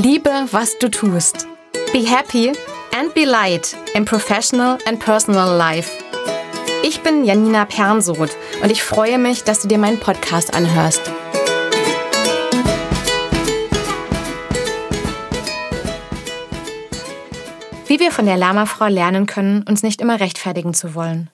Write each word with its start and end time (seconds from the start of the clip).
Liebe, 0.00 0.46
was 0.52 0.78
du 0.78 0.88
tust. 0.88 1.48
Be 1.92 2.04
happy 2.08 2.52
and 2.96 3.12
be 3.14 3.24
light 3.24 3.76
in 3.94 4.04
professional 4.04 4.78
and 4.86 5.00
personal 5.00 5.56
life. 5.56 5.90
Ich 6.84 7.00
bin 7.00 7.24
Janina 7.24 7.64
Pernsoth 7.64 8.30
und 8.62 8.70
ich 8.70 8.84
freue 8.84 9.18
mich, 9.18 9.42
dass 9.42 9.60
du 9.60 9.66
dir 9.66 9.78
meinen 9.78 9.98
Podcast 9.98 10.54
anhörst. 10.54 11.02
Wie 17.88 17.98
wir 17.98 18.12
von 18.12 18.26
der 18.26 18.36
Lama-Frau 18.36 18.86
lernen 18.86 19.26
können, 19.26 19.64
uns 19.64 19.82
nicht 19.82 20.00
immer 20.00 20.20
rechtfertigen 20.20 20.74
zu 20.74 20.94
wollen. 20.94 21.28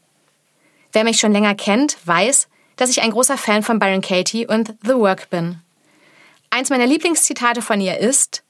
Wer 0.91 1.05
mich 1.05 1.21
schon 1.21 1.33
länger 1.33 1.55
kennt, 1.55 1.99
weiß, 2.07 2.49
dass 2.77 2.89
ich 2.89 3.03
ein 3.03 3.11
großer 3.11 3.37
Fan 3.37 3.63
von 3.63 3.79
Byron 3.79 4.01
Katie 4.01 4.47
und 4.47 4.75
The 4.83 4.95
Work 4.95 5.29
bin. 5.29 5.61
Eins 6.49 6.71
meiner 6.71 6.87
Lieblingszitate 6.87 7.61
von 7.61 7.79
ihr 7.81 7.99
ist, 7.99 8.44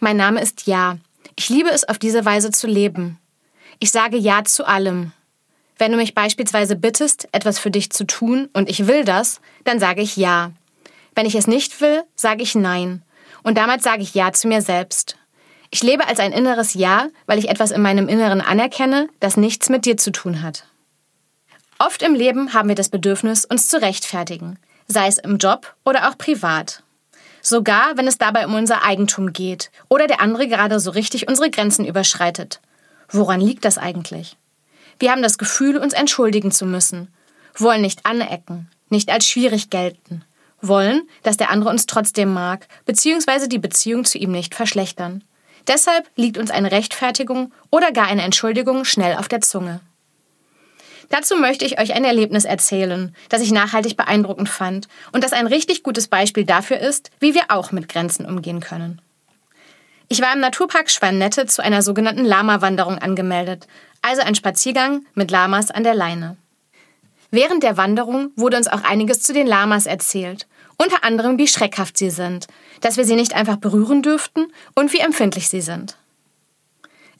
mein 0.00 0.16
Name 0.16 0.40
ist 0.40 0.66
Ja. 0.66 0.98
Ich 1.36 1.48
liebe 1.48 1.70
es, 1.70 1.88
auf 1.88 1.98
diese 1.98 2.24
Weise 2.24 2.50
zu 2.50 2.66
leben. 2.66 3.18
Ich 3.78 3.90
sage 3.90 4.16
Ja 4.16 4.44
zu 4.44 4.66
allem. 4.66 5.12
Wenn 5.78 5.92
du 5.92 5.96
mich 5.96 6.14
beispielsweise 6.14 6.74
bittest, 6.76 7.28
etwas 7.32 7.58
für 7.58 7.70
dich 7.70 7.90
zu 7.90 8.04
tun 8.04 8.48
und 8.52 8.68
ich 8.68 8.86
will 8.86 9.04
das, 9.04 9.40
dann 9.64 9.78
sage 9.78 10.02
ich 10.02 10.16
Ja. 10.16 10.52
Wenn 11.14 11.26
ich 11.26 11.34
es 11.34 11.46
nicht 11.46 11.80
will, 11.80 12.02
sage 12.14 12.42
ich 12.42 12.54
Nein. 12.54 13.02
Und 13.42 13.56
damit 13.56 13.82
sage 13.82 14.02
ich 14.02 14.14
Ja 14.14 14.32
zu 14.32 14.48
mir 14.48 14.62
selbst. 14.62 15.16
Ich 15.70 15.82
lebe 15.82 16.06
als 16.06 16.18
ein 16.18 16.32
inneres 16.32 16.74
Ja, 16.74 17.08
weil 17.26 17.38
ich 17.38 17.48
etwas 17.48 17.70
in 17.70 17.82
meinem 17.82 18.08
Inneren 18.08 18.40
anerkenne, 18.40 19.08
das 19.20 19.36
nichts 19.36 19.68
mit 19.68 19.84
dir 19.84 19.96
zu 19.96 20.10
tun 20.10 20.42
hat. 20.42 20.64
Oft 21.78 22.02
im 22.02 22.14
Leben 22.14 22.54
haben 22.54 22.68
wir 22.68 22.74
das 22.74 22.88
Bedürfnis, 22.88 23.44
uns 23.44 23.68
zu 23.68 23.80
rechtfertigen, 23.80 24.58
sei 24.86 25.06
es 25.06 25.18
im 25.18 25.38
Job 25.38 25.76
oder 25.84 26.08
auch 26.08 26.18
privat. 26.18 26.82
Sogar 27.48 27.96
wenn 27.96 28.06
es 28.06 28.18
dabei 28.18 28.44
um 28.44 28.52
unser 28.52 28.84
Eigentum 28.84 29.32
geht 29.32 29.70
oder 29.88 30.06
der 30.06 30.20
andere 30.20 30.48
gerade 30.48 30.78
so 30.78 30.90
richtig 30.90 31.28
unsere 31.28 31.48
Grenzen 31.48 31.86
überschreitet. 31.86 32.60
Woran 33.08 33.40
liegt 33.40 33.64
das 33.64 33.78
eigentlich? 33.78 34.36
Wir 34.98 35.12
haben 35.12 35.22
das 35.22 35.38
Gefühl, 35.38 35.78
uns 35.78 35.94
entschuldigen 35.94 36.52
zu 36.52 36.66
müssen, 36.66 37.08
wollen 37.56 37.80
nicht 37.80 38.04
anecken, 38.04 38.68
nicht 38.90 39.10
als 39.10 39.26
schwierig 39.26 39.70
gelten, 39.70 40.26
wollen, 40.60 41.08
dass 41.22 41.38
der 41.38 41.48
andere 41.48 41.70
uns 41.70 41.86
trotzdem 41.86 42.34
mag, 42.34 42.68
beziehungsweise 42.84 43.48
die 43.48 43.58
Beziehung 43.58 44.04
zu 44.04 44.18
ihm 44.18 44.30
nicht 44.30 44.54
verschlechtern. 44.54 45.24
Deshalb 45.66 46.06
liegt 46.16 46.36
uns 46.36 46.50
eine 46.50 46.70
Rechtfertigung 46.70 47.54
oder 47.70 47.92
gar 47.92 48.08
eine 48.08 48.24
Entschuldigung 48.24 48.84
schnell 48.84 49.16
auf 49.16 49.28
der 49.28 49.40
Zunge. 49.40 49.80
Dazu 51.08 51.36
möchte 51.36 51.64
ich 51.64 51.80
euch 51.80 51.94
ein 51.94 52.04
Erlebnis 52.04 52.44
erzählen, 52.44 53.14
das 53.28 53.42
ich 53.42 53.50
nachhaltig 53.50 53.96
beeindruckend 53.96 54.48
fand 54.48 54.88
und 55.12 55.24
das 55.24 55.32
ein 55.32 55.46
richtig 55.46 55.82
gutes 55.82 56.08
Beispiel 56.08 56.44
dafür 56.44 56.78
ist, 56.78 57.10
wie 57.18 57.34
wir 57.34 57.44
auch 57.48 57.72
mit 57.72 57.88
Grenzen 57.88 58.26
umgehen 58.26 58.60
können. 58.60 59.00
Ich 60.08 60.20
war 60.20 60.32
im 60.32 60.40
Naturpark 60.40 60.90
Schwannette 60.90 61.46
zu 61.46 61.62
einer 61.62 61.82
sogenannten 61.82 62.24
Lama-Wanderung 62.24 62.98
angemeldet, 62.98 63.66
also 64.02 64.22
ein 64.22 64.34
Spaziergang 64.34 65.04
mit 65.14 65.30
Lamas 65.30 65.70
an 65.70 65.84
der 65.84 65.94
Leine. 65.94 66.36
Während 67.30 67.62
der 67.62 67.76
Wanderung 67.76 68.30
wurde 68.36 68.56
uns 68.56 68.68
auch 68.68 68.84
einiges 68.84 69.20
zu 69.22 69.34
den 69.34 69.46
Lamas 69.46 69.86
erzählt, 69.86 70.46
unter 70.78 71.04
anderem 71.04 71.36
wie 71.38 71.48
schreckhaft 71.48 71.98
sie 71.98 72.10
sind, 72.10 72.46
dass 72.80 72.96
wir 72.96 73.04
sie 73.04 73.16
nicht 73.16 73.34
einfach 73.34 73.56
berühren 73.56 74.02
dürften 74.02 74.46
und 74.74 74.92
wie 74.92 75.00
empfindlich 75.00 75.48
sie 75.48 75.60
sind. 75.60 75.96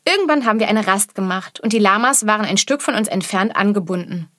Irgendwann 0.09 0.47
haben 0.47 0.59
wir 0.59 0.69
eine 0.69 0.87
Rast 0.87 1.15
gemacht 1.15 1.61
und 1.61 1.75
die 1.75 1.79
Lamas 1.79 2.27
waren 2.27 2.47
ein 2.47 2.57
Stück 2.57 2.81
von 2.81 2.95
uns 2.95 3.09
entfernt 3.09 3.55
angebunden. 3.55 4.31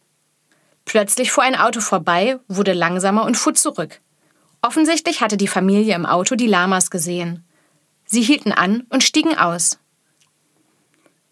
Plötzlich 0.84 1.32
fuhr 1.32 1.44
ein 1.44 1.56
Auto 1.56 1.80
vorbei, 1.80 2.40
wurde 2.48 2.74
langsamer 2.74 3.24
und 3.24 3.38
fuhr 3.38 3.54
zurück. 3.54 4.02
Offensichtlich 4.64 5.22
hatte 5.22 5.38
die 5.38 5.48
Familie 5.48 5.94
im 5.94 6.08
Auto 6.08 6.34
die 6.34 6.48
Lamas 6.48 6.90
gesehen. 6.90 7.46
Sie 8.04 8.24
hielten 8.24 8.52
an 8.52 8.88
und 8.90 9.04
stiegen 9.04 9.38
aus. 9.38 9.78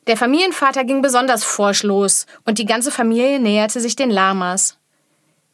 Der 0.06 0.17
Familienvater 0.17 0.83
ging 0.83 1.01
besonders 1.01 1.44
forsch 1.44 1.81
los 1.81 2.28
und 2.45 2.59
die 2.59 2.66
ganze 2.66 2.91
Familie 2.91 3.39
näherte 3.39 3.81
sich 3.81 3.95
den 3.95 4.12
Lamas. 4.12 4.78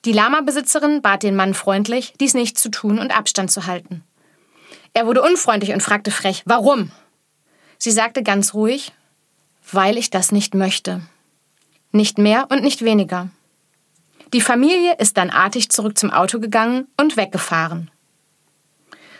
Die 0.03 0.12
Lama-Besitzerin 0.12 1.02
bat 1.02 1.24
den 1.24 1.38
Mann 1.38 1.53
freundlich, 1.53 2.16
dies 2.19 2.34
nicht 2.34 2.59
zu 2.59 2.69
tun 2.69 3.00
und 3.00 3.18
Abstand 3.18 3.50
zu 3.50 3.66
halten. 3.66 4.03
Er 4.91 5.08
wurde 5.08 5.22
unfreundlich 5.22 5.72
und 5.72 5.81
fragte 5.81 6.12
frech, 6.12 6.44
warum? 6.46 6.91
Sie 7.84 7.92
sagte 7.92 8.24
ganz 8.24 8.54
ruhig, 8.54 8.94
weil 9.70 9.98
ich 9.98 10.10
das 10.10 10.32
nicht 10.32 10.56
möchte. 10.56 11.02
Nicht 11.92 12.18
mehr 12.18 12.48
und 12.50 12.64
nicht 12.64 12.82
weniger. 12.82 13.28
Die 14.32 14.40
Familie 14.40 14.96
ist 15.00 15.18
dann 15.18 15.30
artig 15.30 15.70
zurück 15.70 15.98
zum 15.98 16.10
Auto 16.10 16.40
gegangen 16.40 16.88
und 16.96 17.18
weggefahren. 17.18 17.92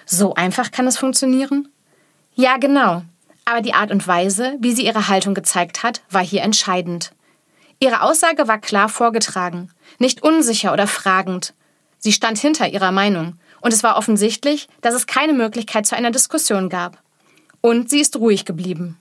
So 0.06 0.35
einfach 0.35 0.72
kann 0.72 0.88
es 0.88 0.97
funktionieren? 0.97 1.68
Ja, 2.35 2.56
genau. 2.56 3.01
Aber 3.44 3.59
die 3.59 3.74
Art 3.74 3.91
und 3.91 4.07
Weise, 4.07 4.56
wie 4.62 4.72
sie 4.72 4.85
ihre 4.85 5.09
Haltung 5.09 5.34
gezeigt 5.34 5.84
hat, 5.84 6.01
war 6.09 6.24
hier 6.24 6.44
entscheidend. 6.44 7.12
Ihre 7.81 8.01
Aussage 8.01 8.47
war 8.47 8.59
klar 8.59 8.88
vorgetragen, 8.88 9.72
nicht 10.00 10.24
unsicher 10.24 10.72
oder 10.72 10.88
fragend. 10.88 11.53
Sie 12.00 12.13
stand 12.13 12.38
hinter 12.38 12.69
ihrer 12.69 12.94
Meinung, 12.94 13.38
und 13.59 13.74
es 13.74 13.84
war 13.84 13.97
offensichtlich, 13.97 14.69
dass 14.80 14.94
es 14.94 15.06
keine 15.06 15.34
Möglichkeit 15.34 15.85
zu 15.85 15.97
einer 15.97 16.12
Diskussion 16.12 16.69
gab. 16.69 17.02
Und 17.66 17.90
sie 17.90 18.01
ist 18.01 18.18
ruhig 18.18 18.44
geblieben. 18.44 19.00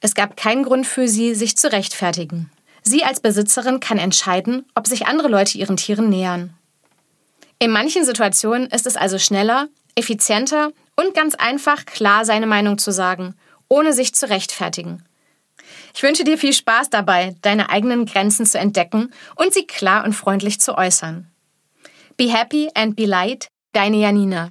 Es 0.00 0.14
gab 0.14 0.34
keinen 0.34 0.62
Grund 0.62 0.86
für 0.86 1.08
sie, 1.08 1.34
sich 1.34 1.58
zu 1.58 1.70
rechtfertigen. 1.70 2.50
Sie 2.82 3.04
als 3.04 3.20
Besitzerin 3.20 3.80
kann 3.80 3.98
entscheiden, 3.98 4.64
ob 4.74 4.86
sich 4.86 5.06
andere 5.06 5.28
Leute 5.28 5.58
ihren 5.58 5.76
Tieren 5.76 6.08
nähern. 6.08 6.54
In 7.58 7.70
manchen 7.70 8.06
Situationen 8.06 8.68
ist 8.68 8.86
es 8.86 8.96
also 8.96 9.18
schneller, 9.18 9.68
effizienter 9.94 10.72
und 10.96 11.12
ganz 11.12 11.34
einfach 11.34 11.84
klar 11.84 12.24
seine 12.24 12.46
Meinung 12.46 12.78
zu 12.78 12.92
sagen, 12.92 13.34
ohne 13.68 13.92
sich 13.92 14.14
zu 14.14 14.26
rechtfertigen. 14.30 15.04
Ich 15.94 16.02
wünsche 16.02 16.24
dir 16.24 16.38
viel 16.38 16.54
Spaß 16.54 16.88
dabei, 16.88 17.34
deine 17.42 17.68
eigenen 17.68 18.06
Grenzen 18.06 18.46
zu 18.46 18.58
entdecken 18.58 19.12
und 19.36 19.52
sie 19.52 19.66
klar 19.66 20.04
und 20.04 20.14
freundlich 20.14 20.62
zu 20.62 20.78
äußern. 20.78 21.30
Be 22.16 22.32
happy 22.32 22.70
and 22.72 22.96
be 22.96 23.04
light, 23.04 23.48
deine 23.72 23.98
Janina. 23.98 24.48